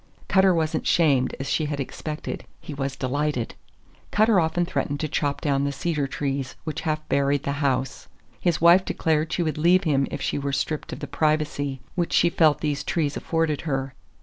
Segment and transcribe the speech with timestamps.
[0.27, 3.53] Cutter was n't shamed as she had expected; he was delighted!
[4.09, 8.07] Cutter often threatened to chop down the cedar trees which half buried the house.
[8.39, 12.13] His wife declared she would leave him if she were stripped of the "privacy" which
[12.13, 13.93] she felt these trees afforded her.